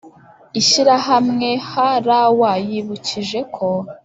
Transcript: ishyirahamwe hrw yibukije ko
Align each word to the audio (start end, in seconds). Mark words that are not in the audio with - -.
ishyirahamwe 0.59 1.49
hrw 1.67 2.41
yibukije 2.67 3.39
ko 3.55 3.67